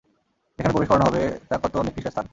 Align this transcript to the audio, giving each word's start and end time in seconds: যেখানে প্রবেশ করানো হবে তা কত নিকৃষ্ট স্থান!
যেখানে 0.59 0.73
প্রবেশ 0.73 0.89
করানো 0.89 1.05
হবে 1.07 1.21
তা 1.47 1.55
কত 1.63 1.73
নিকৃষ্ট 1.85 2.07
স্থান! 2.07 2.25